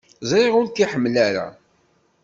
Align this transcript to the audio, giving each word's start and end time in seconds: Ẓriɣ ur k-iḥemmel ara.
Ẓriɣ 0.29 0.53
ur 0.59 0.67
k-iḥemmel 0.69 1.15
ara. 1.27 1.47